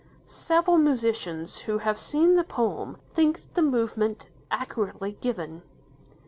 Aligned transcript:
Several 0.25 0.79
musicians, 0.79 1.59
who 1.59 1.77
have 1.77 1.99
seen 1.99 2.33
the 2.33 2.43
poem, 2.43 2.97
think 3.11 3.53
the 3.53 3.61
movement 3.61 4.29
accurately 4.49 5.11
given. 5.11 5.61